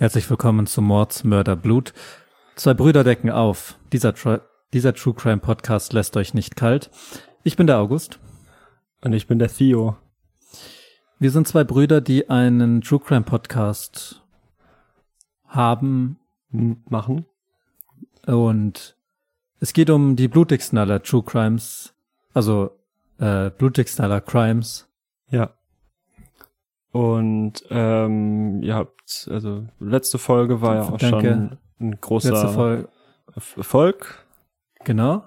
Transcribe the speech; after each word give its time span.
Herzlich 0.00 0.30
willkommen 0.30 0.68
zum 0.68 0.84
Mords 0.84 1.24
Mörder 1.24 1.56
Blut. 1.56 1.92
Zwei 2.54 2.72
Brüder 2.72 3.02
decken 3.02 3.30
auf. 3.30 3.76
Dieser, 3.92 4.14
dieser 4.72 4.94
True 4.94 5.12
Crime 5.12 5.38
Podcast 5.38 5.92
lässt 5.92 6.16
euch 6.16 6.34
nicht 6.34 6.54
kalt. 6.54 6.88
Ich 7.42 7.56
bin 7.56 7.66
der 7.66 7.80
August. 7.80 8.20
Und 9.00 9.12
ich 9.12 9.26
bin 9.26 9.40
der 9.40 9.48
Theo. 9.48 9.96
Wir 11.18 11.32
sind 11.32 11.48
zwei 11.48 11.64
Brüder, 11.64 12.00
die 12.00 12.30
einen 12.30 12.80
True 12.80 13.00
Crime 13.00 13.24
Podcast 13.24 14.22
haben. 15.48 16.20
Machen. 16.52 17.26
Und 18.24 18.96
es 19.58 19.72
geht 19.72 19.90
um 19.90 20.14
die 20.14 20.28
blutigsten 20.28 20.78
aller 20.78 21.02
True 21.02 21.24
Crimes. 21.24 21.92
Also 22.34 22.70
äh, 23.18 23.50
blutigsten 23.50 24.04
aller 24.04 24.20
Crimes. 24.20 24.88
Ja. 25.28 25.57
Und 26.92 27.64
ähm, 27.70 28.62
ihr 28.62 28.74
habt, 28.74 29.28
also 29.30 29.64
letzte 29.78 30.18
Folge 30.18 30.62
war 30.62 30.74
ja 30.76 30.82
auch 30.82 30.96
Danke. 30.96 31.20
schon 31.20 31.58
ein 31.80 32.00
großer. 32.00 32.78
Erfolg. 33.34 34.26
Genau. 34.84 35.22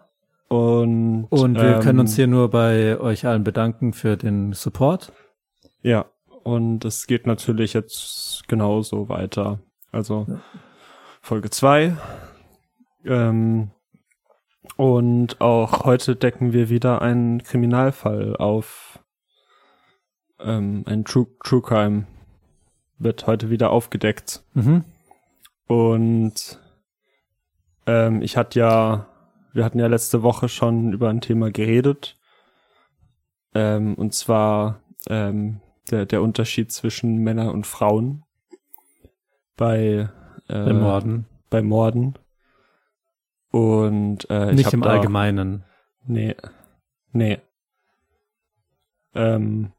Und, 0.50 1.26
Und 1.30 1.56
wir 1.56 1.76
ähm, 1.76 1.80
können 1.82 2.00
uns 2.00 2.16
hier 2.16 2.28
nur 2.28 2.50
bei 2.50 3.00
euch 3.00 3.26
allen 3.26 3.44
bedanken 3.44 3.94
für 3.94 4.18
den 4.18 4.52
Support. 4.54 5.14
Ja, 5.82 6.08
und 6.44 6.84
es 6.84 7.08
geht 7.08 7.26
natürlich 7.26 7.74
jetzt 7.74 8.44
genauso 8.48 9.08
weiter. 9.08 9.60
Also 9.92 10.26
Ja. 10.28 10.42
Folge 11.22 11.50
zwei 11.52 11.96
Ähm, 13.06 13.72
und 14.78 15.40
auch 15.42 15.86
heute 15.86 16.16
decken 16.16 16.54
wir 16.54 16.70
wieder 16.70 17.02
einen 17.02 17.44
Kriminalfall 17.44 18.36
auf. 18.36 19.00
Ähm, 20.44 20.84
ein 20.86 21.06
True, 21.06 21.28
True 21.44 21.62
Crime 21.62 22.06
wird 22.98 23.28
heute 23.28 23.50
wieder 23.50 23.72
aufgedeckt. 23.72 24.44
Mhm. 24.54 24.84
Und 25.68 26.60
ähm, 27.86 28.22
ich 28.22 28.38
hatte 28.38 28.60
ja, 28.60 29.08
wir 29.54 29.66
hatten 29.66 29.80
ja 29.80 29.88
letzte 29.88 30.24
Woche 30.24 30.50
schon 30.50 30.94
über 30.94 31.10
ein 31.10 31.22
Thema 31.22 31.52
geredet. 31.52 32.18
Ähm, 33.54 33.96
und 33.96 34.14
zwar 34.14 34.82
ähm, 35.08 35.62
der, 35.90 36.06
der 36.06 36.22
Unterschied 36.22 36.72
zwischen 36.72 37.18
Männern 37.18 37.50
und 37.50 37.66
Frauen 37.68 38.24
bei, 39.58 40.10
äh, 40.48 40.66
Bei 40.66 40.74
Morden. 40.74 41.26
bei 41.50 41.62
Morden. 41.62 42.18
Und 43.52 44.30
äh, 44.30 44.52
ich 44.52 44.58
Nicht 44.58 44.74
im 44.74 44.82
da, 44.82 44.92
Allgemeinen. 44.92 45.66
Nee. 46.06 46.36
Nee. 47.12 47.40
Ähm, 49.14 49.74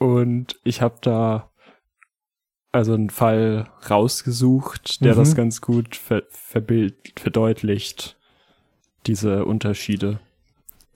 und 0.00 0.58
ich 0.64 0.80
habe 0.82 0.96
da 1.02 1.50
also 2.72 2.94
einen 2.94 3.10
Fall 3.10 3.68
rausgesucht, 3.88 5.04
der 5.04 5.14
Mhm. 5.14 5.18
das 5.18 5.34
ganz 5.36 5.60
gut 5.60 5.94
ver 5.94 6.22
verbild 6.30 7.12
verdeutlicht, 7.18 8.16
diese 9.06 9.44
Unterschiede. 9.44 10.18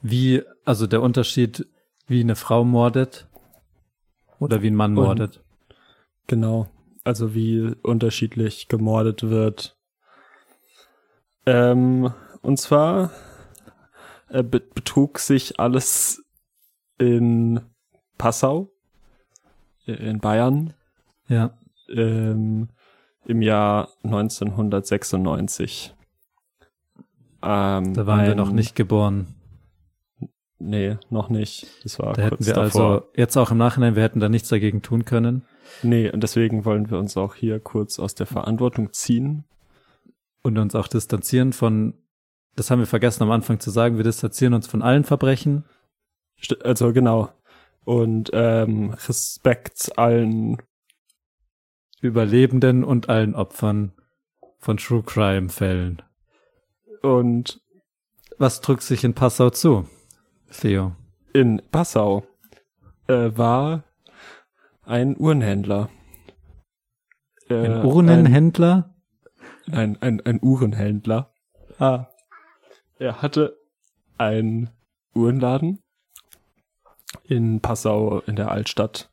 Wie, 0.02 0.42
also 0.64 0.86
der 0.86 1.02
Unterschied, 1.02 1.66
wie 2.06 2.20
eine 2.20 2.36
Frau 2.36 2.64
mordet 2.64 3.28
oder 4.39 4.62
wie 4.62 4.68
ein 4.70 4.74
Mann 4.74 4.96
Und- 4.96 5.05
mordet. 5.05 5.42
Genau. 6.27 6.68
Also 7.05 7.34
wie 7.34 7.74
unterschiedlich 7.83 8.68
gemordet 8.68 9.24
wird. 9.29 9.77
Ähm, 11.46 12.12
und 12.40 12.58
zwar 12.58 13.11
äh, 14.29 14.42
be 14.42 14.61
betrug 14.61 15.18
sich 15.18 15.61
alles 15.61 16.24
in 16.98 17.61
Passau, 18.17 18.70
in 19.86 20.18
Bayern, 20.20 20.72
Ja. 21.28 21.50
ähm, 21.89 22.68
im 23.27 23.42
Jahr 23.42 23.89
1996. 24.02 25.95
Ähm, 27.42 27.94
Da 27.94 28.06
waren 28.06 28.23
wir 28.24 28.30
ein- 28.33 28.36
noch 28.36 28.52
nicht 28.52 28.74
geboren. 28.74 29.34
Nee, 30.58 30.96
noch 31.11 31.28
nicht. 31.28 31.67
Das 31.83 31.98
war 31.98 32.14
Da 32.14 32.23
hätten 32.23 32.44
wir 32.46 32.55
davor. 32.55 32.90
also 32.92 33.08
jetzt 33.17 33.36
auch 33.36 33.50
im 33.50 33.58
Nachhinein, 33.58 33.96
wir 33.96 34.02
hätten 34.02 34.20
da 34.20 34.28
nichts 34.30 34.48
dagegen 34.48 34.80
tun 34.83 35.05
können. 35.05 35.42
Nee, 35.83 36.11
und 36.11 36.23
deswegen 36.23 36.64
wollen 36.64 36.90
wir 36.90 36.98
uns 36.98 37.17
auch 37.17 37.34
hier 37.34 37.61
kurz 37.61 37.98
aus 37.98 38.14
der 38.14 38.27
Verantwortung 38.27 38.92
ziehen. 38.92 39.44
und 40.46 40.58
uns 40.58 40.74
auch 40.74 40.89
distanzieren 40.89 41.55
von, 41.55 41.94
das 42.55 42.70
haben 42.70 42.78
wir 42.80 42.86
vergessen 42.86 43.23
am 43.23 43.30
Anfang 43.30 43.61
zu 43.61 43.70
sagen, 43.70 43.96
wir 43.96 44.05
distanzieren 44.05 44.52
uns 44.52 44.67
von 44.67 44.83
allen 44.83 45.02
Verbrechen. 45.05 45.64
Also 46.62 46.92
genau. 46.92 47.30
Und 47.84 48.30
ähm, 48.33 48.90
Respekt 48.90 49.96
allen. 49.98 50.58
Überlebenden 52.00 52.84
und 52.84 53.08
allen 53.08 53.34
Opfern 53.34 53.92
von 54.58 54.77
True 54.77 55.02
Crime 55.02 55.48
Fällen. 55.48 56.02
Und 57.02 57.61
Was 58.39 58.61
drückt 58.61 58.83
sich 58.83 59.05
in 59.05 59.14
Passau 59.14 59.50
zu, 59.50 59.89
Theo? 60.50 60.96
in 61.33 61.62
Passau 61.70 62.27
äh, 63.08 63.30
war 63.36 63.84
ein 64.83 65.17
Uhrenhändler. 65.18 65.89
Äh, 67.48 67.55
Ein 67.55 67.84
Urnenhändler? 67.84 68.94
Ein, 69.70 70.00
ein, 70.00 70.20
ein 70.24 70.40
Uhrenhändler. 70.42 71.33
Ah. 71.78 72.06
Er 72.98 73.23
hatte 73.23 73.56
einen 74.18 74.70
Uhrenladen 75.14 75.83
in 77.27 77.61
Passau 77.61 78.20
in 78.27 78.36
der 78.36 78.51
Altstadt. 78.51 79.11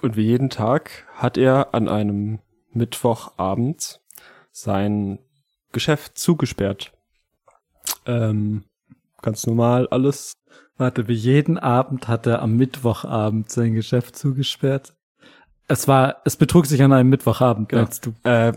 Und 0.00 0.16
wie 0.16 0.22
jeden 0.24 0.50
Tag 0.50 1.06
hat 1.14 1.36
er 1.36 1.74
an 1.74 1.88
einem 1.88 2.38
Mittwochabend 2.72 4.00
sein 4.50 5.18
Geschäft 5.72 6.18
zugesperrt. 6.18 6.92
Ähm, 8.06 8.64
ganz 9.20 9.46
normal 9.46 9.88
alles. 9.88 10.34
Warte, 10.76 11.08
wie 11.08 11.14
jeden 11.14 11.58
Abend 11.58 12.08
hat 12.08 12.26
er 12.26 12.42
am 12.42 12.56
Mittwochabend 12.56 13.50
sein 13.50 13.74
Geschäft 13.74 14.16
zugesperrt. 14.16 14.94
Es 15.68 15.86
war, 15.86 16.16
es 16.24 16.36
betrug 16.36 16.66
sich 16.66 16.82
an 16.82 16.92
einem 16.92 17.10
Mittwochabend, 17.10 17.68
Genau. 17.68 17.88
du? 18.02 18.12
Äh, 18.28 18.52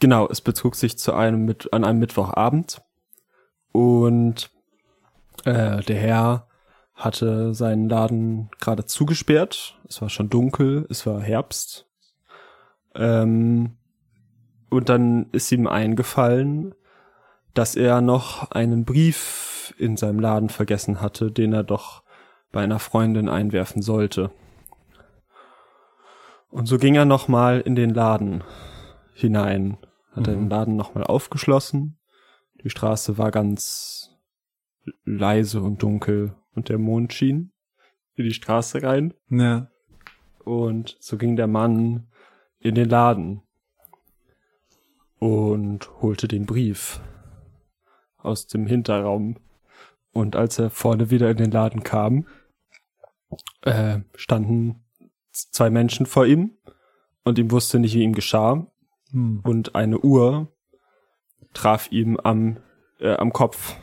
genau, 0.00 0.26
es 0.28 0.40
betrug 0.40 0.74
sich 0.74 0.98
zu 0.98 1.14
einem 1.14 1.44
mit 1.44 1.72
an 1.72 1.84
einem 1.84 2.00
Mittwochabend 2.00 2.82
und 3.72 4.50
äh, 5.44 5.82
der 5.82 5.96
Herr 5.96 6.47
hatte 6.98 7.54
seinen 7.54 7.88
Laden 7.88 8.50
gerade 8.60 8.84
zugesperrt. 8.84 9.78
Es 9.88 10.02
war 10.02 10.10
schon 10.10 10.28
dunkel, 10.28 10.84
es 10.90 11.06
war 11.06 11.20
Herbst. 11.20 11.86
Ähm, 12.94 13.76
und 14.68 14.88
dann 14.88 15.30
ist 15.30 15.50
ihm 15.52 15.66
eingefallen, 15.68 16.74
dass 17.54 17.76
er 17.76 18.00
noch 18.00 18.50
einen 18.50 18.84
Brief 18.84 19.74
in 19.78 19.96
seinem 19.96 20.18
Laden 20.18 20.48
vergessen 20.48 21.00
hatte, 21.00 21.30
den 21.30 21.52
er 21.52 21.62
doch 21.62 22.02
bei 22.50 22.62
einer 22.62 22.80
Freundin 22.80 23.28
einwerfen 23.28 23.80
sollte. 23.80 24.30
Und 26.50 26.66
so 26.66 26.78
ging 26.78 26.96
er 26.96 27.04
nochmal 27.04 27.60
in 27.60 27.76
den 27.76 27.90
Laden 27.90 28.42
hinein, 29.14 29.76
hat 30.12 30.26
er 30.26 30.34
Mhm. 30.34 30.40
den 30.40 30.50
Laden 30.50 30.76
nochmal 30.76 31.04
aufgeschlossen. 31.04 31.98
Die 32.64 32.70
Straße 32.70 33.18
war 33.18 33.30
ganz 33.30 34.10
leise 35.04 35.60
und 35.60 35.82
dunkel 35.82 36.34
und 36.54 36.68
der 36.68 36.78
Mond 36.78 37.12
schien 37.12 37.52
in 38.14 38.24
die 38.24 38.34
Straße 38.34 38.82
rein. 38.82 39.14
Ja. 39.30 39.70
Und 40.44 40.96
so 41.00 41.16
ging 41.18 41.36
der 41.36 41.46
Mann 41.46 42.08
in 42.58 42.74
den 42.74 42.88
Laden 42.88 43.42
und 45.18 45.90
holte 46.00 46.28
den 46.28 46.46
Brief 46.46 47.00
aus 48.16 48.46
dem 48.46 48.66
Hinterraum. 48.66 49.36
Und 50.12 50.36
als 50.36 50.58
er 50.58 50.70
vorne 50.70 51.10
wieder 51.10 51.30
in 51.30 51.36
den 51.36 51.50
Laden 51.50 51.82
kam, 51.82 52.26
äh, 53.62 54.00
standen 54.14 54.84
zwei 55.32 55.70
Menschen 55.70 56.06
vor 56.06 56.26
ihm 56.26 56.56
und 57.24 57.38
ihm 57.38 57.50
wusste 57.50 57.78
nicht, 57.78 57.94
wie 57.94 58.02
ihm 58.02 58.14
geschah. 58.14 58.66
Hm. 59.10 59.40
Und 59.44 59.74
eine 59.74 59.98
Uhr 59.98 60.52
traf 61.52 61.90
ihm 61.92 62.16
am, 62.16 62.58
äh, 63.00 63.14
am 63.14 63.32
Kopf. 63.32 63.76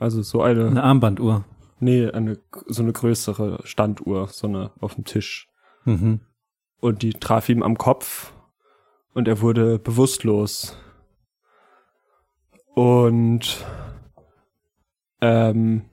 Also 0.00 0.22
so 0.22 0.42
eine, 0.42 0.66
Eine 0.68 0.84
Armbanduhr. 0.84 1.44
nee, 1.80 2.08
eine, 2.08 2.38
so 2.66 2.82
eine 2.82 2.92
größere 2.92 3.60
Standuhr, 3.64 4.28
so 4.28 4.46
eine 4.46 4.70
auf 4.80 4.94
dem 4.94 5.04
Tisch 5.04 5.48
Mhm. 5.84 6.20
und 6.80 7.02
die 7.02 7.14
traf 7.14 7.48
ihm 7.48 7.62
am 7.62 7.76
Kopf 7.78 8.32
und 9.14 9.26
er 9.26 9.40
wurde 9.40 9.78
bewusstlos. 9.78 10.76
Und 12.74 13.64
ähm, 15.20 15.84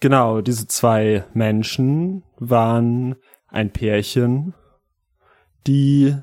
genau, 0.00 0.40
diese 0.40 0.66
zwei 0.66 1.24
Menschen 1.34 2.24
waren 2.38 3.14
ein 3.48 3.72
Pärchen, 3.72 4.54
die 5.66 6.16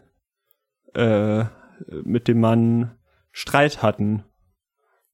äh, 0.93 1.45
mit 2.03 2.27
dem 2.27 2.39
Mann 2.41 2.97
Streit 3.31 3.81
hatten 3.83 4.23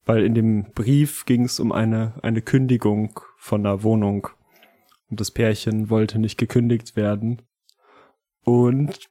weil 0.06 0.24
in 0.24 0.34
dem 0.34 0.64
Brief 0.72 1.24
ging 1.26 1.44
es 1.44 1.60
um 1.60 1.72
eine, 1.72 2.14
eine 2.22 2.42
Kündigung 2.42 3.18
von 3.38 3.62
der 3.62 3.82
Wohnung. 3.82 4.28
Und 5.10 5.20
das 5.20 5.30
Pärchen 5.30 5.90
wollte 5.90 6.18
nicht 6.18 6.38
gekündigt 6.38 6.96
werden. 6.96 7.42
Und 8.44 9.08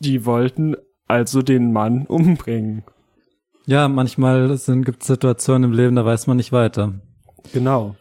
die 0.00 0.24
wollten 0.24 0.76
also 1.06 1.42
den 1.42 1.72
Mann 1.72 2.06
umbringen. 2.06 2.84
Ja, 3.66 3.88
manchmal 3.88 4.48
gibt 4.82 5.02
es 5.02 5.06
Situationen 5.08 5.70
im 5.70 5.76
Leben, 5.76 5.96
da 5.96 6.04
weiß 6.04 6.26
man 6.26 6.38
nicht 6.38 6.52
weiter. 6.52 7.00
Genau. 7.52 7.96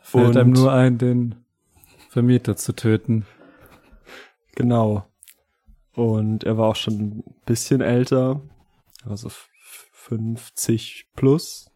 Fällt 0.00 0.28
Und- 0.28 0.36
einem 0.36 0.52
nur 0.52 0.72
ein, 0.72 0.98
den 0.98 1.34
Vermieter 2.08 2.56
zu 2.56 2.72
töten. 2.74 3.26
Genau. 4.54 5.04
Und 5.94 6.44
er 6.44 6.56
war 6.56 6.68
auch 6.68 6.76
schon 6.76 6.94
ein 6.94 7.24
bisschen 7.46 7.80
älter. 7.80 8.40
Er 9.04 9.10
war 9.10 9.16
so 9.16 9.26
f- 9.28 9.48
50 10.08 11.06
plus. 11.14 11.70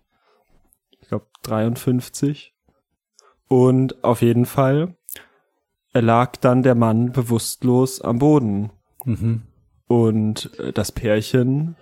Ich 1.01 1.09
glaube 1.09 1.27
53. 1.43 2.55
Und 3.49 4.03
auf 4.05 4.23
jeden 4.23 4.47
Fall 4.47 4.97
lag 5.93 6.37
dann 6.37 6.63
der 6.63 6.75
Mann 6.75 7.13
bewusstlos 7.13 8.01
am 8.01 8.19
Boden. 8.19 8.71
Mhm. 9.05 9.43
Und 9.87 10.59
äh, 10.59 10.73
das 10.73 10.93
Pärchen, 10.93 11.77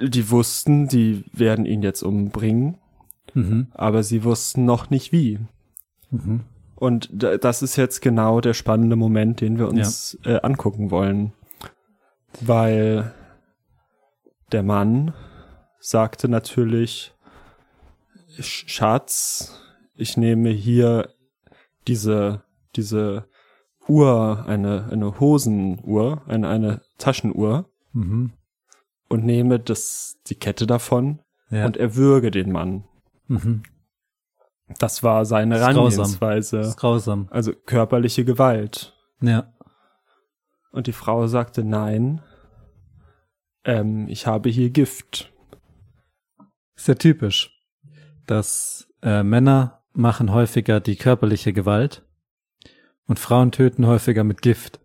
die 0.00 0.30
wussten, 0.30 0.88
die 0.88 1.24
werden 1.32 1.66
ihn 1.66 1.82
jetzt 1.82 2.02
umbringen, 2.02 2.78
Mhm. 3.34 3.66
aber 3.74 4.02
sie 4.02 4.24
wussten 4.24 4.64
noch 4.64 4.88
nicht 4.88 5.12
wie. 5.12 5.38
Mhm. 6.10 6.44
Und 6.76 7.10
da- 7.12 7.36
das 7.36 7.60
ist 7.62 7.76
jetzt 7.76 8.00
genau 8.00 8.40
der 8.40 8.54
spannende 8.54 8.96
Moment, 8.96 9.40
den 9.42 9.58
wir 9.58 9.68
uns 9.68 10.16
äh, 10.24 10.40
angucken 10.40 10.90
wollen. 10.90 11.32
Weil 12.40 13.12
der 14.52 14.62
Mann 14.62 15.14
sagte 15.80 16.28
natürlich, 16.28 17.14
"Sch- 18.38 18.68
Schatz, 18.68 19.60
ich 19.94 20.16
nehme 20.16 20.50
hier 20.50 21.10
diese, 21.86 22.42
diese 22.76 23.28
Uhr, 23.86 24.44
eine, 24.46 24.88
eine 24.90 25.18
Hosenuhr, 25.20 26.22
eine, 26.26 26.48
eine 26.48 26.82
Taschenuhr 26.98 27.68
Mhm. 27.92 28.32
und 29.08 29.24
nehme 29.24 29.58
das, 29.58 30.18
die 30.26 30.34
Kette 30.34 30.66
davon 30.66 31.20
Ja. 31.50 31.64
und 31.66 31.76
erwürge 31.76 32.30
den 32.30 32.52
Mann. 32.52 32.84
mhm. 33.26 33.62
Das 34.78 35.02
war 35.02 35.24
seine 35.24 35.54
Das 35.54 35.62
grausam. 35.62 35.76
Herangehensweise. 35.78 36.58
Ist 36.60 36.76
grausam. 36.76 37.28
Also 37.30 37.52
körperliche 37.54 38.26
Gewalt. 38.26 38.94
Ja. 39.22 39.50
Und 40.72 40.86
die 40.86 40.92
Frau 40.92 41.26
sagte, 41.26 41.64
nein, 41.64 42.20
ähm, 43.68 44.08
ich 44.08 44.26
habe 44.26 44.48
hier 44.48 44.70
Gift. 44.70 45.30
Ist 46.74 46.88
ja 46.88 46.94
typisch, 46.94 47.62
dass 48.26 48.88
äh, 49.02 49.22
Männer 49.22 49.82
machen 49.92 50.32
häufiger 50.32 50.80
die 50.80 50.96
körperliche 50.96 51.52
Gewalt 51.52 52.04
und 53.06 53.18
Frauen 53.18 53.52
töten 53.52 53.86
häufiger 53.86 54.24
mit 54.24 54.42
Gift. 54.42 54.80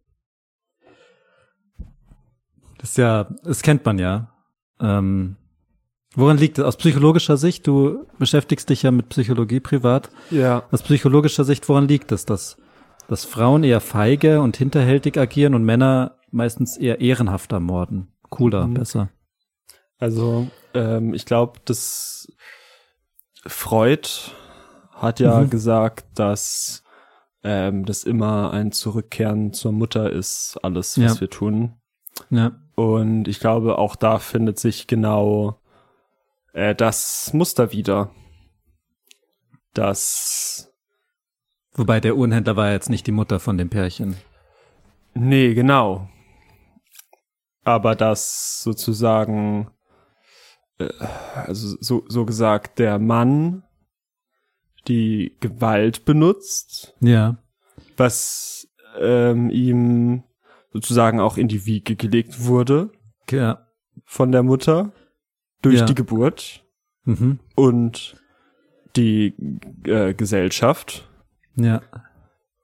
Das 2.77 2.91
ist 2.91 2.97
ja, 2.97 3.33
das 3.44 3.62
kennt 3.62 3.85
man 3.85 4.00
ja. 4.00 4.33
Ähm, 4.81 5.38
woran 6.15 6.38
liegt 6.38 6.57
es? 6.57 6.65
Aus 6.65 6.75
psychologischer 6.75 7.38
Sicht, 7.38 7.65
du 7.65 8.06
beschäftigst 8.19 8.69
dich 8.69 8.83
ja 8.83 8.91
mit 8.91 9.07
Psychologie 9.09 9.62
privat. 9.62 10.09
Ja. 10.29 10.63
Aus 10.71 10.83
psychologischer 10.83 11.45
Sicht, 11.45 11.69
woran 11.69 11.88
liegt 11.88 12.12
es, 12.12 12.25
dass, 12.25 12.57
dass 13.07 13.24
Frauen 13.24 13.63
eher 13.63 13.79
feige 13.79 14.41
und 14.41 14.57
hinterhältig 14.57 15.18
agieren 15.18 15.53
und 15.53 15.63
Männer 15.63 16.18
meistens 16.31 16.75
eher 16.75 17.00
ehrenhafter 17.00 17.62
morden? 17.62 18.12
Cooler, 18.33 18.68
Mhm. 18.68 18.74
besser. 18.74 19.09
Also, 20.00 20.47
ähm, 20.74 21.13
ich 21.13 21.25
glaube, 21.25 21.59
dass 21.65 22.27
Freud 23.45 24.07
hat 24.91 25.19
ja 25.19 25.41
Mhm. 25.41 25.50
gesagt, 25.50 26.06
dass 26.15 26.83
ähm, 27.45 27.85
das 27.85 28.06
immer 28.06 28.51
ein 28.53 28.71
Zurückkehren 28.71 29.51
zur 29.51 29.74
Mutter 29.74 30.09
ist, 30.09 30.57
alles, 30.63 30.95
Ja. 30.95 31.06
was 31.09 31.19
wir 31.19 31.30
tun. 31.30 31.74
Ja. 32.30 32.53
Und 32.75 33.27
ich 33.27 33.39
glaube, 33.41 33.77
auch 33.77 33.97
da 33.97 34.18
findet 34.19 34.59
sich 34.59 34.88
genau 34.88 35.59
äh, 36.53 36.74
das 36.74 37.33
Muster 37.33 37.71
wieder. 37.74 38.12
Das 39.74 40.69
Wobei 41.75 42.00
der 42.00 42.15
Uhrenhändler 42.15 42.56
war 42.56 42.71
jetzt 42.71 42.89
nicht 42.89 43.07
die 43.07 43.12
Mutter 43.12 43.39
von 43.39 43.57
dem 43.57 43.69
Pärchen. 43.69 44.15
Nee, 45.15 45.53
genau. 45.56 46.07
Aber 47.63 47.95
dass 47.95 48.62
sozusagen, 48.63 49.69
äh, 50.80 50.89
also 51.36 51.75
so, 51.80 52.04
so 52.07 52.25
gesagt, 52.25 52.80
der 52.80 53.00
Mann 53.00 53.63
die 54.88 55.38
Gewalt 55.39 56.06
benutzt, 56.06 56.95
Ja. 57.00 57.38
was 57.98 58.68
ähm, 59.00 59.50
ihm 59.50 60.24
sozusagen 60.71 61.19
auch 61.19 61.38
in 61.38 61.48
die 61.48 61.65
Wiege 61.65 61.95
gelegt 61.95 62.45
wurde 62.45 62.92
Ja. 63.31 63.65
von 64.06 64.31
der 64.31 64.44
Mutter 64.44 64.92
durch 65.63 65.80
Ja. 65.80 65.86
die 65.86 65.95
Geburt 65.95 66.63
Mhm. 67.06 67.39
und 67.56 68.15
die 68.95 69.33
äh, 69.86 70.13
Gesellschaft. 70.13 71.10
Ja. 71.56 71.81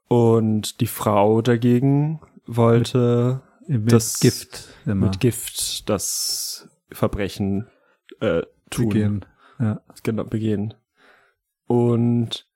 Und 0.07 0.81
die 0.81 0.87
Frau 0.87 1.41
dagegen 1.41 2.21
wollte 2.45 3.41
Mit 3.69 3.91
Das- 3.91 4.19
Gift 4.19 4.69
immer 4.85 5.07
mit 5.07 5.19
Gift 5.19 5.89
das 5.89 6.67
Verbrechen 6.91 7.67
äh, 8.19 8.41
tun, 8.71 8.89
begehen. 8.89 9.25
Ja. 9.59 9.81
genau 10.03 10.23
begehen. 10.23 10.73
Und 11.67 12.47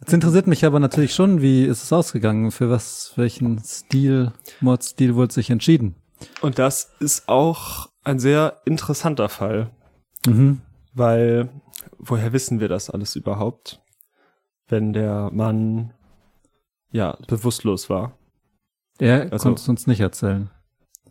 Jetzt 0.00 0.12
interessiert 0.14 0.46
mich 0.46 0.64
aber 0.64 0.80
natürlich 0.80 1.14
schon, 1.14 1.42
wie 1.42 1.64
ist 1.64 1.82
es 1.82 1.92
ausgegangen? 1.92 2.50
Für 2.50 2.70
was, 2.70 3.12
welchen 3.16 3.58
Stil, 3.62 4.32
Mordstil 4.60 5.14
wurde 5.14 5.32
sich 5.34 5.50
entschieden? 5.50 5.94
und 6.42 6.58
das 6.58 6.92
ist 7.00 7.28
auch 7.30 7.88
ein 8.04 8.18
sehr 8.18 8.60
interessanter 8.66 9.28
Fall, 9.30 9.70
Mhm. 10.26 10.60
weil 10.92 11.48
woher 11.98 12.32
wissen 12.34 12.60
wir 12.60 12.68
das 12.68 12.90
alles 12.90 13.16
überhaupt, 13.16 13.80
wenn 14.68 14.92
der 14.92 15.30
Mann 15.32 15.94
ja 16.92 17.16
bewusstlos 17.26 17.88
war? 17.88 18.18
Er 19.00 19.32
Also- 19.32 19.44
konnte 19.48 19.60
es 19.62 19.68
uns 19.68 19.86
nicht 19.86 20.00
erzählen. 20.00 20.50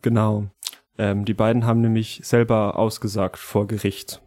Genau. 0.02 0.50
Ähm, 0.98 1.26
die 1.26 1.34
beiden 1.34 1.66
haben 1.66 1.82
nämlich 1.82 2.22
selber 2.24 2.78
ausgesagt 2.78 3.38
vor 3.38 3.68
Gericht. 3.68 4.22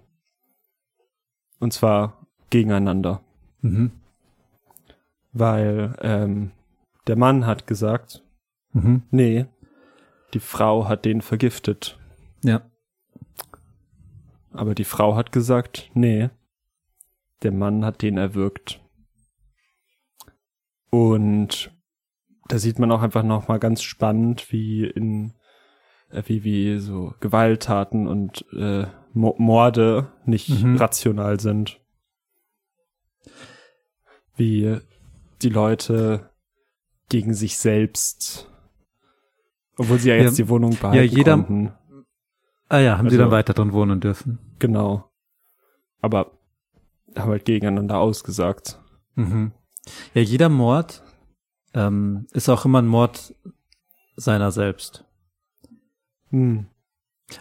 Und 1.61 1.73
zwar 1.73 2.27
gegeneinander. 2.51 3.23
Mhm. 3.61 3.93
Weil 5.33 5.97
ähm, 6.01 6.51
der 7.07 7.17
Mann 7.17 7.47
hat 7.47 7.67
gesagt, 7.67 8.23
Mhm. 8.73 9.03
nee, 9.11 9.47
die 10.35 10.41
Frau 10.41 10.89
hat 10.89 11.05
den 11.05 11.21
vergiftet. 11.23 11.99
Ja. 12.43 12.63
Aber 14.51 14.75
die 14.75 14.85
Frau 14.85 15.15
hat 15.17 15.31
gesagt, 15.33 15.91
nee, 15.95 16.31
der 17.43 17.53
Mann 17.53 17.85
hat 17.85 18.03
den 18.03 18.19
erwürgt. 18.19 18.81
Und 20.91 21.71
da 22.49 22.59
sieht 22.59 22.79
man 22.79 22.91
auch 22.93 23.03
einfach 23.03 23.23
noch 23.23 23.49
mal 23.49 23.59
ganz 23.59 23.83
spannend, 23.83 24.51
wie 24.53 24.85
in 24.85 25.35
äh, 26.11 26.23
wie 26.27 26.45
wie 26.45 26.79
so 26.79 27.15
Gewalttaten 27.21 28.07
und 28.07 28.45
äh, 28.53 28.87
Mo 29.15 29.35
Morde 29.39 30.13
nicht 30.25 30.49
Mhm. 30.49 30.77
rational 30.77 31.39
sind. 31.41 31.81
Wie 34.37 34.79
die 35.43 35.49
Leute 35.49 36.31
gegen 37.09 37.35
sich 37.35 37.59
selbst, 37.59 38.51
obwohl 39.77 39.99
sie 39.99 40.09
ja 40.11 40.17
jetzt 40.17 40.39
Ja, 40.39 40.45
die 40.45 40.49
Wohnung 40.51 40.77
behalten 40.77 41.15
jeder- 41.17 41.33
konnten. 41.37 41.73
Ah 42.69 42.79
ja, 42.79 42.97
haben 42.97 43.07
Also- 43.07 43.19
dann 43.19 43.31
weiter 43.31 43.53
drin 43.53 43.73
wohnen 43.75 44.01
dürfen. 44.01 44.39
Genau. 44.59 45.11
Aber 46.01 46.33
haben 47.15 47.31
halt 47.31 47.45
gegeneinander 47.45 47.99
ausgesagt. 47.99 48.81
Mhm. 49.15 49.53
Ja, 50.15 50.23
jeder 50.23 50.49
Mord 50.49 51.02
ähm, 51.75 52.27
ist 52.33 52.49
auch 52.49 52.65
immer 52.65 52.81
ein 52.81 52.87
Mord 52.87 53.35
seiner 54.17 54.51
selbst. 54.53 55.05
Hm. 56.31 56.67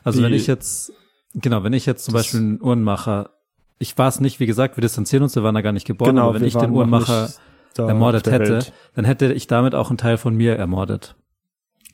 Also 0.03 0.19
Wie- 0.19 0.23
wenn 0.23 0.33
ich 0.33 0.47
jetzt, 0.47 0.93
genau, 1.33 1.63
wenn 1.63 1.73
ich 1.73 1.85
jetzt 1.85 2.05
zum 2.05 2.13
Das- 2.13 2.23
Beispiel 2.23 2.39
einen 2.39 2.61
Uhrenmacher, 2.61 3.31
ich 3.79 3.97
war 3.97 4.07
es 4.07 4.19
nicht, 4.19 4.39
wie 4.39 4.45
gesagt, 4.45 4.77
wir 4.77 4.81
distanzieren 4.81 5.23
uns, 5.23 5.35
wir 5.35 5.43
waren 5.43 5.55
da 5.55 5.61
gar 5.61 5.73
nicht 5.73 5.87
geboren, 5.87 6.17
aber 6.17 6.35
wenn 6.35 6.43
ich 6.43 6.55
den 6.55 6.71
Uhrenmacher 6.71 7.31
ermordet 7.77 8.27
hätte, 8.27 8.53
Welt. 8.53 8.73
dann 8.95 9.05
hätte 9.05 9.33
ich 9.33 9.47
damit 9.47 9.75
auch 9.75 9.89
einen 9.89 9.97
Teil 9.97 10.17
von 10.17 10.35
mir 10.35 10.55
ermordet. 10.55 11.15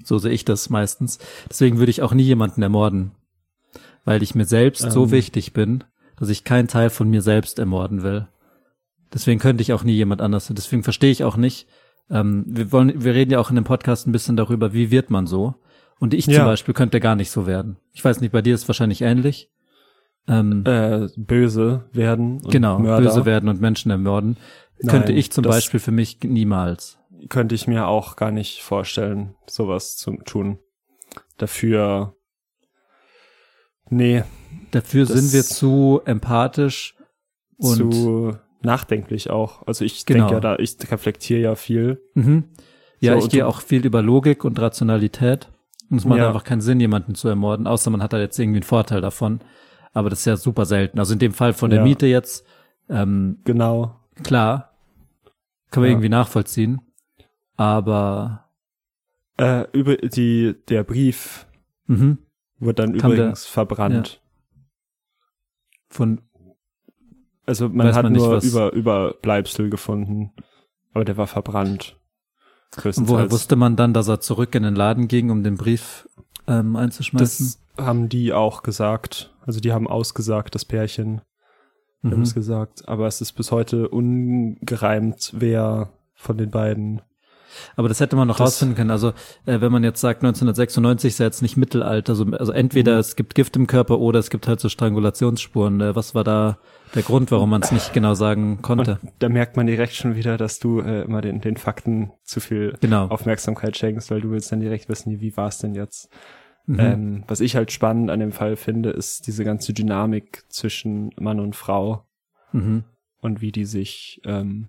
So 0.03 0.17
sehe 0.17 0.31
ich 0.31 0.45
das 0.45 0.69
meistens. 0.69 1.17
Deswegen 1.49 1.77
würde 1.79 1.89
ich 1.89 2.01
auch 2.01 2.13
nie 2.13 2.23
jemanden 2.23 2.61
ermorden, 2.61 3.11
weil 4.05 4.21
ich 4.21 4.35
mir 4.35 4.45
selbst 4.45 4.91
so 4.91 5.05
Ähm. 5.05 5.11
wichtig 5.11 5.53
bin, 5.53 5.83
dass 6.17 6.29
ich 6.29 6.43
keinen 6.43 6.67
Teil 6.67 6.89
von 6.89 7.09
mir 7.09 7.21
selbst 7.21 7.57
ermorden 7.57 8.03
will. 8.03 8.27
Deswegen 9.13 9.39
könnte 9.39 9.61
ich 9.61 9.71
auch 9.73 9.83
nie 9.83 9.93
jemand 9.93 10.21
anders. 10.21 10.51
Deswegen 10.51 10.83
verstehe 10.83 11.11
ich 11.11 11.23
auch 11.23 11.37
nicht. 11.37 11.67
Ähm, 12.09 12.45
wir 12.47 12.71
wollen, 12.71 13.03
wir 13.03 13.13
reden 13.13 13.31
ja 13.31 13.39
auch 13.39 13.49
in 13.49 13.55
dem 13.55 13.65
Podcast 13.65 14.07
ein 14.07 14.11
bisschen 14.11 14.37
darüber, 14.37 14.73
wie 14.73 14.91
wird 14.91 15.09
man 15.09 15.27
so? 15.27 15.55
Und 15.99 16.13
ich 16.13 16.25
Ja. 16.27 16.37
zum 16.39 16.45
Beispiel 16.45 16.73
könnte 16.73 16.99
gar 16.99 17.15
nicht 17.15 17.31
so 17.31 17.47
werden. 17.47 17.77
Ich 17.93 18.03
weiß 18.05 18.21
nicht, 18.21 18.31
bei 18.31 18.41
dir 18.41 18.53
ist 18.55 18.63
es 18.63 18.67
wahrscheinlich 18.69 19.01
ähnlich. 19.01 19.49
Ähm, 20.27 20.63
Äh, 20.65 21.07
böse 21.15 21.85
werden 21.93 22.41
und 22.41 22.51
genau, 22.51 22.79
Mörder 22.79 23.05
böse 23.07 23.25
werden 23.25 23.49
und 23.49 23.61
Menschen 23.61 23.91
ermorden. 23.91 24.37
Nein, 24.79 24.91
könnte 24.97 25.13
ich 25.13 25.31
zum 25.31 25.43
Beispiel 25.43 25.79
für 25.79 25.91
mich 25.91 26.19
niemals. 26.23 26.99
könnte 27.29 27.55
ich 27.55 27.65
mir 27.67 27.87
auch 27.87 28.15
gar 28.15 28.31
nicht 28.31 28.61
vorstellen, 28.61 29.35
sowas 29.47 29.95
zu 29.97 30.17
tun. 30.17 30.59
Dafür, 31.37 32.15
nee, 33.89 34.23
Dafür 34.71 35.05
sind 35.05 35.31
wir 35.33 35.43
zu 35.43 36.01
empathisch 36.05 36.95
und 37.57 37.93
zu 37.93 38.37
nachdenklich 38.61 39.29
auch. 39.29 39.65
Also 39.67 39.85
ich 39.85 40.05
Genau. 40.05 40.27
denke 40.27 40.33
ja 40.35 40.39
da, 40.39 40.55
ich 40.61 40.75
reflektiere 40.91 41.39
ja 41.41 41.55
viel. 41.55 42.01
Mhm. 42.15 42.45
Ja, 42.99 43.13
So, 43.19 43.25
ich 43.27 43.31
gehe 43.31 43.45
auch 43.47 43.61
viel 43.61 43.85
über 43.85 44.01
Logik 44.01 44.43
und 44.43 44.59
Rationalität. 44.59 45.49
Und 45.89 45.97
es 45.99 46.05
macht 46.05 46.19
Ja. 46.19 46.27
einfach 46.27 46.43
keinen 46.43 46.61
Sinn, 46.61 46.79
jemanden 46.79 47.15
zu 47.15 47.27
ermorden, 47.29 47.65
außer 47.67 47.89
man 47.91 48.01
hat 48.03 48.11
da 48.13 48.19
jetzt 48.19 48.37
irgendwie 48.39 48.57
einen 48.57 48.63
Vorteil 48.63 48.99
davon. 49.01 49.39
Aber 49.93 50.09
das 50.09 50.19
ist 50.19 50.25
ja 50.25 50.35
super 50.35 50.65
selten. 50.65 50.99
Also 50.99 51.13
in 51.13 51.19
dem 51.19 51.31
Fall 51.31 51.53
von 51.53 51.69
der 51.69 51.79
Ja. 51.79 51.83
Miete 51.85 52.07
jetzt, 52.07 52.45
ähm, 52.89 53.39
Genau. 53.45 53.99
klar, 54.23 54.73
kann 55.71 55.81
man 55.81 55.89
Ja. 55.89 55.91
irgendwie 55.93 56.09
nachvollziehen. 56.09 56.81
Aber 57.55 58.43
Äh, 59.39 59.65
über 59.71 59.95
die, 59.97 60.55
der 60.67 60.83
Brief 60.83 61.45
mhm, 61.85 62.17
wurde 62.59 62.73
dann 62.73 62.97
Kam 62.97 63.11
der- 63.11 63.19
übrigens 63.19 63.45
verbrannt. 63.45 64.19
von 65.89 66.21
Also 67.47 67.69
man 67.69 67.87
Weiß 67.87 67.95
hat 67.95 68.03
man 68.03 68.13
nicht, 68.13 68.21
nur 68.21 68.33
was- 68.33 68.43
über 68.43 68.73
Überbleibsel 68.73 69.69
gefunden, 69.69 70.33
aber 70.93 71.05
der 71.05 71.17
war 71.17 71.27
verbrannt. 71.27 71.97
und 72.83 73.07
woher 73.07 73.31
wusste 73.31 73.55
man 73.55 73.77
dann, 73.77 73.93
dass 73.93 74.09
er 74.09 74.19
zurück 74.19 74.53
in 74.53 74.63
den 74.63 74.75
Laden 74.75 75.07
ging, 75.07 75.31
um 75.31 75.43
den 75.43 75.55
Brief 75.55 76.07
ähm, 76.47 76.75
einzuschmeißen? 76.75 77.55
Das 77.77 77.85
haben 77.85 78.09
die 78.09 78.33
auch 78.33 78.61
gesagt. 78.61 79.33
Also 79.45 79.61
die 79.61 79.71
haben 79.71 79.87
ausgesagt, 79.87 80.53
das 80.53 80.65
Pärchen. 80.65 81.21
Die 82.03 82.09
haben 82.09 82.17
mhm. 82.17 82.23
es 82.23 82.35
gesagt. 82.35 82.87
Aber 82.87 83.07
es 83.07 83.21
ist 83.21 83.31
bis 83.31 83.51
heute 83.51 83.87
ungereimt, 83.89 85.33
wer 85.35 85.93
von 86.13 86.37
den 86.37 86.51
beiden. 86.51 87.01
Aber 87.75 87.87
das 87.89 87.99
hätte 87.99 88.15
man 88.15 88.27
noch 88.27 88.37
Das- 88.37 88.47
rausfinden 88.47 88.75
können. 88.75 88.91
Also 88.91 89.09
äh, 89.45 89.61
wenn 89.61 89.71
man 89.71 89.83
jetzt 89.83 90.01
sagt 90.01 90.23
1996 90.23 91.09
ist 91.13 91.19
ja 91.19 91.25
jetzt 91.25 91.41
nicht 91.41 91.57
Mittelalter, 91.57 92.15
so, 92.15 92.25
also 92.25 92.51
entweder 92.51 92.93
Mhm. 92.93 92.99
es 92.99 93.15
gibt 93.15 93.35
Gift 93.35 93.55
im 93.55 93.67
Körper 93.67 93.99
oder 93.99 94.19
es 94.19 94.29
gibt 94.29 94.47
halt 94.47 94.59
so 94.59 94.69
Strangulationsspuren. 94.69 95.81
Äh, 95.81 95.95
was 95.95 96.15
war 96.15 96.23
da 96.23 96.57
der 96.95 97.03
Grund, 97.03 97.31
warum 97.31 97.49
man 97.49 97.61
es 97.61 97.71
nicht 97.71 97.93
genau 97.93 98.13
sagen 98.13 98.61
konnte? 98.61 98.99
Und 99.01 99.11
da 99.19 99.29
merkt 99.29 99.57
man 99.57 99.67
direkt 99.67 99.93
schon 99.93 100.15
wieder, 100.15 100.37
dass 100.37 100.59
du 100.59 100.79
äh, 100.79 101.01
immer 101.03 101.21
den, 101.21 101.41
den 101.41 101.57
Fakten 101.57 102.11
zu 102.23 102.39
viel 102.39 102.75
genau. 102.79 103.07
Aufmerksamkeit 103.07 103.77
schenkst, 103.77 104.09
weil 104.11 104.21
du 104.21 104.31
willst 104.31 104.51
dann 104.51 104.59
direkt 104.61 104.87
wissen, 104.89 105.19
wie 105.19 105.35
war 105.35 105.47
es 105.49 105.57
denn 105.59 105.75
jetzt. 105.75 106.09
Mhm. 106.65 106.79
Ähm, 106.79 107.23
was 107.27 107.39
ich 107.39 107.55
halt 107.55 107.71
spannend 107.71 108.09
an 108.09 108.19
dem 108.19 108.31
Fall 108.33 108.55
finde, 108.57 108.89
ist 108.89 109.27
diese 109.27 109.43
ganze 109.45 109.73
Dynamik 109.73 110.43
zwischen 110.49 111.11
Mann 111.17 111.39
und 111.39 111.55
Frau 111.55 112.03
mhm. 112.51 112.83
und 113.21 113.39
wie 113.41 113.51
die 113.53 113.65
sich 113.65 114.21
ähm, 114.25 114.67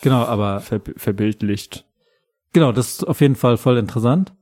Genau, 0.00 0.24
aber 0.24 0.60
ver 0.60 0.80
verbildlicht. 0.96 1.84
genau, 2.52 2.72
das 2.72 2.88
ist 2.94 3.04
auf 3.08 3.20
jeden 3.20 3.36
Fall 3.36 3.56
voll 3.56 3.78
interessant. 3.78 4.34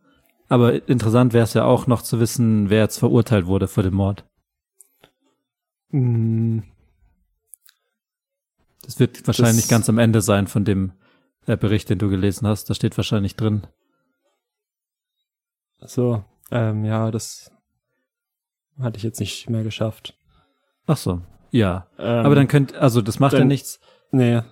Aber 0.48 0.86
interessant 0.88 1.32
wäre 1.32 1.44
es 1.44 1.54
ja 1.54 1.64
auch 1.64 1.86
noch 1.86 2.02
zu 2.02 2.20
wissen, 2.20 2.68
wer 2.68 2.80
jetzt 2.82 2.98
verurteilt 2.98 3.46
wurde 3.46 3.68
für 3.68 3.82
den 3.82 3.94
Mord. 3.94 4.24
Mm, 5.90 6.60
Das 8.84 8.98
wird 8.98 9.26
wahrscheinlich 9.26 9.62
Das- 9.64 9.70
ganz 9.70 9.88
am 9.88 9.98
Ende 9.98 10.20
sein 10.22 10.46
von 10.48 10.64
dem 10.64 10.92
äh, 11.46 11.56
Bericht, 11.56 11.88
den 11.90 11.98
du 11.98 12.08
gelesen 12.08 12.46
hast. 12.46 12.68
Da 12.70 12.74
steht 12.74 12.96
wahrscheinlich 12.96 13.36
drin. 13.36 13.66
so, 15.80 16.24
ähm, 16.50 16.84
ja, 16.84 17.10
das 17.10 17.50
hatte 18.80 18.96
ich 18.98 19.02
jetzt 19.02 19.20
nicht 19.20 19.48
mehr 19.50 19.62
geschafft. 19.64 20.16
Ach 20.86 20.96
so, 20.96 21.20
ja. 21.50 21.88
Ähm, 21.98 22.26
Aber 22.26 22.34
dann 22.34 22.46
könnt, 22.48 22.74
also 22.74 23.02
das 23.02 23.18
macht 23.18 23.32
ja 23.32 23.40
dann- 23.40 23.48
nichts. 23.48 23.80
nee, 24.12 24.42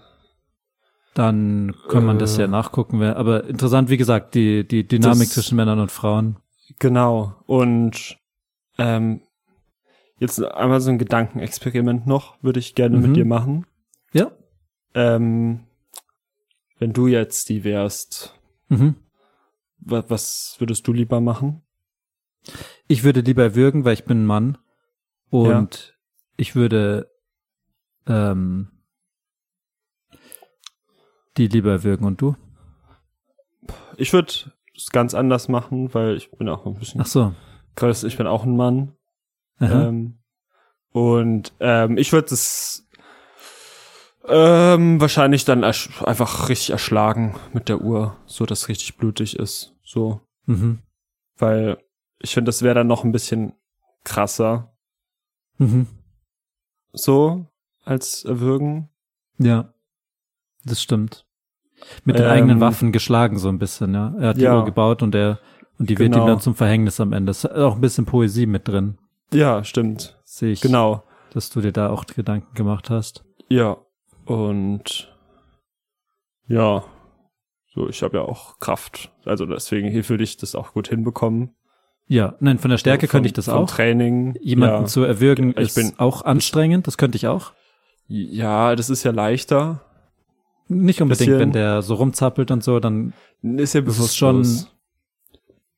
Dann 1.15 1.75
kann 1.89 2.05
man 2.07 2.19
das 2.19 2.39
Äh. 2.39 2.43
ja 2.43 2.47
nachgucken. 2.47 3.01
wer- 3.01 3.17
Aber 3.17 3.45
interessant, 3.45 3.91
wie 3.91 3.97
gesagt, 3.97 4.35
die, 4.35 4.67
die 4.67 4.87
Dynamik 4.87 5.21
Das- 5.29 5.31
zwischen 5.35 5.57
Männern 5.57 5.81
und 5.81 5.91
Frauen. 5.91 6.37
genau. 6.79 7.35
Und 7.47 8.17
ähm, 8.79 9.21
jetzt 10.19 10.43
einmal 10.43 10.81
so 10.81 10.91
ein 10.91 10.99
Gedankenexperiment 10.99 12.07
noch, 12.07 12.41
würde 12.43 12.61
ich 12.61 12.75
gerne 12.75 12.97
Mhm. 12.97 13.03
mit 13.03 13.17
dir 13.17 13.25
machen. 13.25 13.67
Ja. 14.13 14.31
Ähm, 14.95 15.61
wenn 16.79 16.93
du 16.93 17.07
jetzt 17.09 17.49
die 17.49 17.65
wärst, 17.65 18.39
Mhm. 18.69 18.95
wa 19.79 20.05
was 20.09 20.57
würdest 20.61 20.87
du 20.87 20.93
lieber 20.93 21.21
machen? 21.21 21.63
Ich 22.87 23.03
würde 23.05 23.21
lieber 23.21 23.55
würgen, 23.55 23.85
weil 23.85 23.95
ich 23.95 24.05
bin 24.05 24.23
ein 24.23 24.27
Mann. 24.27 24.59
Und 25.29 25.97
ich 26.37 26.55
würde 26.57 27.11
ähm, 28.07 28.71
die 31.41 31.49
lieber 31.49 31.83
würgen. 31.85 32.05
Und 32.07 32.21
du? 32.21 32.37
Ich 33.97 34.13
würde 34.13 34.33
es 34.77 34.91
ganz 34.91 35.15
anders 35.15 35.49
machen, 35.49 35.93
weil 35.95 36.17
ich 36.17 36.31
bin 36.31 36.49
auch 36.49 36.67
ein 36.67 36.75
bisschen 36.75 37.01
Ach 37.01 37.07
so. 37.07 37.35
größer. 37.77 38.07
Ich 38.07 38.17
bin 38.17 38.27
auch 38.27 38.45
ein 38.45 38.57
Mann. 38.57 38.93
Ähm, 39.61 40.19
und 40.93 41.53
ähm, 41.61 41.97
ich 41.99 42.13
würde 42.13 42.35
es 42.35 42.87
ähm, 44.27 45.01
wahrscheinlich 45.01 45.45
dann 45.45 45.65
einfach 45.65 46.49
richtig 46.49 46.71
erschlagen 46.71 47.37
mit 47.53 47.69
der 47.69 47.81
Uhr, 47.81 48.17
so 48.27 48.47
dass 48.47 48.69
richtig 48.69 48.97
blutig 48.97 49.37
ist. 49.39 49.75
So, 49.83 50.21
mhm. 50.47 50.81
weil 51.37 51.79
ich 52.21 52.35
finde, 52.35 52.49
das 52.49 52.63
wäre 52.63 52.75
dann 52.75 52.87
noch 52.87 53.05
ein 53.05 53.13
bisschen 53.13 53.55
krasser, 54.05 54.75
Mhm. 55.59 55.87
so 56.93 57.47
als 57.85 58.25
Erwürgen. 58.25 58.89
Ja. 59.37 59.75
Das 60.65 60.81
stimmt. 60.83 61.27
Mit 62.05 62.17
den 62.19 62.25
Ähm, 62.25 62.31
eigenen 62.31 62.61
Waffen 62.61 62.93
geschlagen 62.93 63.39
so 63.39 63.49
ein 63.49 63.59
bisschen, 63.59 63.95
ja. 63.95 64.15
Er 64.19 64.29
hat 64.31 64.37
die 64.37 64.43
ja. 64.43 64.57
Uhr 64.59 64.65
gebaut 64.65 65.03
und 65.03 65.15
er 65.15 65.39
und 65.79 65.89
die 65.91 65.99
wird 65.99 66.13
Genau. 66.13 66.25
ihm 66.25 66.29
dann 66.29 66.41
zum 66.41 66.55
Verhängnis 66.55 67.01
am 67.01 67.13
Ende. 67.13 67.31
Ist 67.31 67.47
auch 67.51 67.75
ein 67.77 67.81
bisschen 67.81 68.05
Poesie 68.07 68.47
mit 68.47 68.69
drin. 68.69 68.99
Ja, 69.33 69.65
stimmt. 69.65 70.19
Sehe 70.25 70.53
ich, 70.53 70.61
Genau. 70.61 71.03
dass 71.33 71.51
du 71.51 71.61
dir 71.61 71.73
da 71.73 71.91
auch 71.91 72.05
Gedanken 72.07 72.55
gemacht 72.55 72.91
hast. 72.91 73.25
Ja. 73.49 73.79
Und 74.27 75.11
ja, 76.47 76.85
so 77.73 77.89
ich 77.89 78.03
habe 78.03 78.19
ja 78.19 78.23
auch 78.25 78.59
Kraft. 78.59 79.11
Also 79.25 79.47
deswegen 79.47 79.89
hier 79.91 80.09
würde 80.09 80.25
ich 80.25 80.37
das 80.37 80.55
auch 80.55 80.73
gut 80.73 80.89
hinbekommen. 80.89 81.55
Ja, 82.07 82.35
nein, 82.41 82.59
von 82.59 82.71
der 82.71 82.79
Stärke 82.79 83.07
Vom- 83.07 83.13
könnte 83.13 83.29
ich 83.29 83.33
das 83.33 83.49
auch. 83.49 83.71
Training. 83.71 84.35
Jemanden 84.43 84.83
ja. 84.83 84.85
zu 84.87 85.05
erwürgen 85.05 85.51
Ich 85.53 85.59
ist 85.69 85.75
bin- 85.77 85.93
auch 85.99 86.25
anstrengend, 86.25 86.87
das 86.89 86.99
könnte 86.99 87.17
ich 87.17 87.29
auch. 87.29 87.53
Ja, 88.09 88.75
das 88.75 88.91
ist 88.91 89.05
ja 89.05 89.13
leichter. 89.13 89.81
Nicht 90.73 91.03
unbedingt, 91.03 91.33
wenn 91.39 91.53
der 91.53 91.83
so 91.83 91.95
rumzappelt 91.95 92.51
und 92.51 92.63
so, 92.63 92.79
dann 92.81 93.13
Ist 93.43 93.75
ja 93.75 93.81
Das 93.81 93.95
ist 93.95 93.97
bewusstlos. 93.99 94.77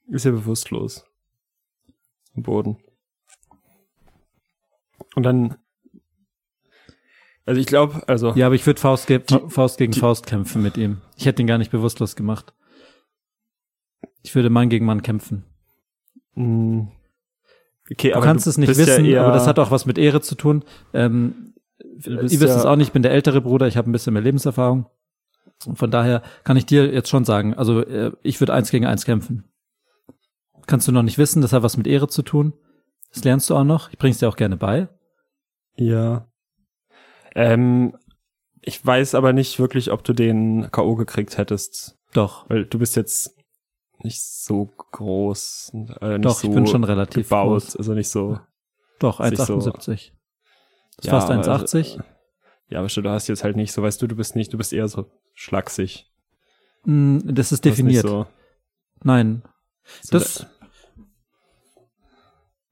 Ist 0.09 0.25
ja 0.25 0.31
bewusstlos. 0.33 1.05
Am 2.37 2.43
Boden. 2.43 2.77
Und 5.15 5.23
dann. 5.25 5.57
Also 7.45 7.61
ich 7.61 7.67
glaube, 7.67 8.07
also. 8.07 8.33
Ja, 8.35 8.47
aber 8.47 8.55
ich 8.55 8.67
würde 8.67 8.81
Faust, 8.81 9.07
ge 9.07 9.19
Die- 9.21 9.39
Faust 9.49 9.79
gegen 9.79 9.93
die- 9.93 10.01
Faust 10.01 10.27
kämpfen 10.27 10.63
mit 10.63 10.77
ihm. 10.77 10.99
Ich 11.17 11.27
hätte 11.27 11.43
ihn 11.43 11.47
gar 11.49 11.59
nicht 11.59 11.71
bewusstlos 11.71 12.15
gemacht. 12.17 12.53
Ich 14.23 14.35
würde 14.35 14.51
Mann 14.51 14.69
gegen 14.69 14.85
Mann 14.87 15.03
kämpfen. 15.03 15.45
mh, 16.35 16.89
Okay, 17.91 18.11
Du 18.11 18.17
aber 18.17 18.25
kannst 18.25 18.47
du 18.47 18.51
es 18.51 18.59
nicht 18.59 18.69
wissen, 18.77 19.05
ja 19.05 19.25
aber 19.25 19.33
das 19.35 19.47
hat 19.47 19.59
auch 19.59 19.71
was 19.71 19.85
mit 19.87 19.99
Ehre 19.99 20.21
zu 20.21 20.35
tun. 20.35 20.65
Ähm, 20.95 21.52
ihr 22.07 22.17
bist 22.19 22.41
wisst 22.41 22.55
ja- 22.55 22.59
es 22.61 22.65
auch 22.67 22.77
nicht, 22.77 22.89
ich 22.89 22.93
bin 22.93 23.03
der 23.03 23.13
ältere 23.13 23.41
Bruder, 23.41 23.67
ich 23.67 23.77
habe 23.77 23.89
ein 23.91 23.93
bisschen 23.93 24.13
mehr 24.13 24.23
Lebenserfahrung. 24.23 24.87
Und 25.67 25.77
von 25.79 25.91
daher 25.91 26.23
kann 26.45 26.57
ich 26.57 26.67
dir 26.67 26.93
jetzt 26.93 27.09
schon 27.09 27.25
sagen, 27.25 27.55
also 27.55 27.81
äh, 27.81 28.13
ich 28.23 28.41
würde 28.41 28.53
eins 28.55 28.71
gegen 28.71 28.87
eins 28.87 29.05
kämpfen. 29.05 29.45
Kannst 30.67 30.89
du 30.89 30.93
noch 30.93 31.03
nicht 31.03 31.19
wissen, 31.19 31.43
das 31.43 31.53
hat 31.53 31.63
was 31.63 31.77
mit 31.77 31.87
Ehre 31.87 32.09
zu 32.09 32.23
tun. 32.23 32.53
Das 33.13 33.23
lernst 33.25 33.49
du 33.51 33.57
auch 33.57 33.65
noch. 33.65 33.91
Ich 33.91 33.99
bring's 33.99 34.19
dir 34.19 34.29
auch 34.29 34.37
gerne 34.37 34.57
bei. 34.57 34.89
Ja. 35.77 36.27
Ähm, 37.35 37.97
ich 38.61 38.85
weiß 38.85 39.15
aber 39.15 39.33
nicht 39.33 39.59
wirklich, 39.59 39.91
ob 39.91 40.05
du 40.05 40.13
den 40.13 40.71
K.O. 40.71 40.95
gekriegt 40.97 41.37
hättest. 41.39 41.99
Doch, 42.13 42.49
Weil 42.49 42.65
du 42.67 42.79
bist 42.79 42.95
jetzt 42.97 43.35
nicht 44.03 44.23
so 44.23 44.67
groß. 44.93 45.73
Äh, 46.01 46.19
nicht 46.19 46.25
doch, 46.25 46.35
so 46.39 46.49
ich 46.49 46.55
bin 46.55 46.67
schon 46.67 46.85
relativ 46.85 47.29
gebaut. 47.29 47.49
groß. 47.63 47.77
Also 47.77 47.95
nicht 47.95 48.09
so. 48.09 48.39
Doch, 48.99 49.25
Sich 49.25 49.39
so- 49.39 49.59
1,78. 49.59 50.13
Das 50.13 50.22
ist 50.99 51.07
Ja, 51.07 51.13
fast 51.13 51.31
aber- 51.31 51.35
1,80. 51.43 52.01
Ja, 52.69 52.79
aber 52.81 52.89
du 52.89 53.09
hast 53.11 53.29
jetzt 53.29 53.45
halt 53.45 53.57
nicht 53.57 53.73
so, 53.73 53.83
weißt 53.83 54.01
du, 54.01 54.07
du 54.07 54.17
bist 54.17 54.35
nicht, 54.37 54.53
du 54.53 54.57
bist 54.59 54.73
eher 54.73 54.89
so 54.89 55.11
schlaksig. 55.35 56.11
Mm, 56.85 57.19
Das 57.25 57.53
ist 57.53 57.65
definiert. 57.65 58.03
So, 58.07 58.27
Nein. 59.03 59.43
so 60.01 60.19
Das, 60.19 60.47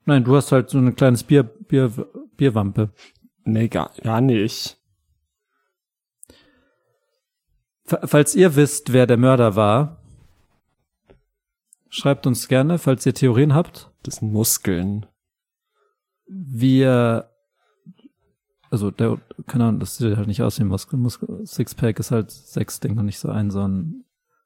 nein, 0.05 0.23
du 0.23 0.35
hast 0.35 0.51
halt 0.51 0.69
so 0.69 0.77
ein 0.79 0.95
kleines 0.95 1.23
Bier, 1.23 1.43
Bier, 1.43 1.89
Bierwampe. 2.35 2.89
Nee, 3.43 3.67
gar, 3.67 3.91
gar 4.01 4.21
nicht. 4.21 4.77
Fa- 7.85 8.05
Falls 8.07 8.35
ihr 8.35 8.55
wisst, 8.55 8.93
wer 8.93 9.07
der 9.07 9.17
Mörder 9.17 9.55
war, 9.55 9.97
Schreibt 11.93 12.25
uns 12.25 12.47
gerne, 12.47 12.79
falls 12.79 13.05
ihr 13.05 13.13
Theorien 13.13 13.53
habt. 13.53 13.91
Das 14.03 14.15
sind 14.15 14.31
Muskeln. 14.31 15.07
Wir, 16.25 17.29
also 18.71 18.89
der, 18.89 19.19
keine 19.47 19.65
Ahnung, 19.65 19.79
das 19.81 19.97
sieht 19.97 20.15
halt 20.15 20.27
nicht 20.27 20.41
aus 20.41 20.57
wie 20.59 20.63
Muskel. 20.63 20.97
Muskel 20.97 21.45
Sixpack 21.45 21.99
ist 21.99 22.11
halt 22.11 22.31
sechs 22.31 22.79
Ding 22.79 22.97
und 22.97 23.05
nicht 23.05 23.19
so 23.19 23.29
ein, 23.29 23.51
so 23.51 23.67
ein, 23.67 24.05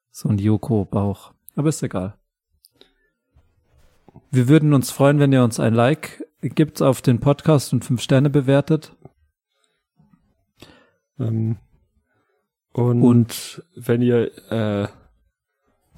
so 0.09 0.27
ein 0.29 0.39
Yoko-Bauch. 0.39 1.33
Aber 1.55 1.69
ist 1.69 1.83
egal. 1.83 2.17
Wir 4.31 4.47
würden 4.47 4.73
uns 4.73 4.89
freuen, 4.91 5.19
wenn 5.19 5.31
ihr 5.31 5.43
uns 5.43 5.59
ein 5.59 5.75
Like 5.75 6.25
gibt 6.41 6.81
auf 6.81 7.01
den 7.01 7.19
Podcast 7.19 7.71
und 7.71 7.85
fünf 7.85 8.01
Sterne 8.01 8.31
bewertet. 8.31 8.95
Ähm, 11.19 11.57
und, 12.73 13.03
Und 13.03 13.63
wenn 13.75 14.01
ihr 14.01 14.31
äh, 14.51 14.87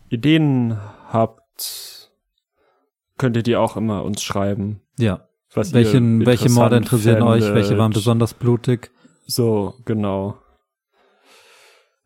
Ideen 0.10 0.78
habt, 1.08 2.12
könnt 3.18 3.38
ihr 3.38 3.44
die 3.44 3.56
auch 3.56 3.78
immer 3.78 4.04
uns 4.04 4.22
schreiben. 4.22 4.82
ja, 5.00 5.28
Was 5.58 5.74
welchen, 5.74 6.26
welche 6.26 6.50
Morde 6.50 6.78
interessieren 6.78 7.22
euch? 7.24 7.44
Welche 7.54 7.72
waren 7.72 7.92
fändet. 7.92 7.96
besonders 7.96 8.34
blutig? 8.34 8.92
So, 9.26 9.74
genau. 9.86 10.38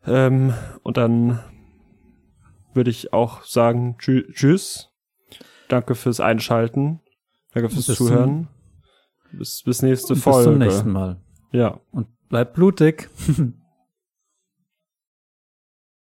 Ähm, 0.05 0.53
und 0.83 0.97
dann 0.97 1.39
würde 2.73 2.89
ich 2.89 3.13
auch 3.13 3.43
sagen, 3.43 3.97
tschü 3.99 4.31
tschüss. 4.33 4.89
Danke 5.69 5.95
fürs 5.95 6.19
Einschalten. 6.19 7.01
Danke 7.53 7.69
fürs 7.69 7.87
Bis 7.87 7.97
zum- 7.97 8.07
Zuhören. 8.07 8.47
bis, 9.31 9.61
bis 9.63 9.81
nächste 9.81 10.15
Folge. 10.15 10.37
bis 10.37 10.43
zum 10.45 10.57
nächsten 10.57 10.91
Mal. 10.91 11.21
Ja. 11.51 11.79
Und 11.91 12.07
bleibt 12.29 12.53
blutig. 12.55 13.09